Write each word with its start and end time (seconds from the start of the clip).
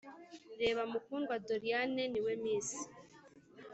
reba 0.59 0.81
mukundwa 0.91 1.35
doriane 1.47 2.03
niwe 2.11 2.33
miss. 2.43 2.69